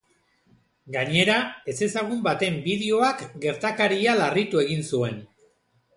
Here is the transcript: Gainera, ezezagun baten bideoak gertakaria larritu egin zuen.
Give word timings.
Gainera, 0.95 1.35
ezezagun 1.73 2.23
baten 2.29 2.57
bideoak 2.65 3.23
gertakaria 3.47 4.17
larritu 4.23 4.65
egin 4.67 4.85
zuen. 4.95 5.25